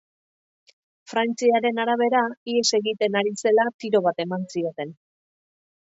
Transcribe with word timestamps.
Frantziaren 1.11 1.83
arabera, 1.83 2.23
ihes 2.53 2.65
egiten 2.79 3.19
ari 3.23 3.35
zela 3.45 3.69
tiro 3.85 4.05
bat 4.09 4.25
eman 4.29 4.49
zioten. 4.55 4.99